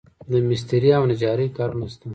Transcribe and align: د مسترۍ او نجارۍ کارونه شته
د 0.31 0.33
مسترۍ 0.47 0.89
او 0.97 1.03
نجارۍ 1.11 1.47
کارونه 1.57 1.87
شته 1.93 2.07